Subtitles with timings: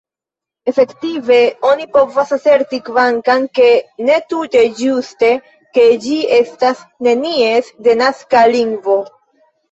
[0.69, 1.35] Efektive,
[1.71, 3.43] oni povas aserti, kvankam
[4.07, 5.29] ne tute ĝuste,
[5.79, 8.97] ke ĝi estas nenies denaska lingvo.